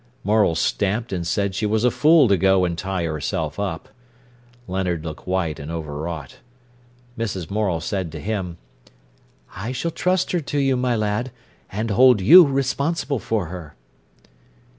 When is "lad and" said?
10.95-11.91